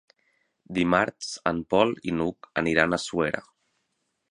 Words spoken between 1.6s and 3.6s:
Pol i n'Hug aniran a Suera.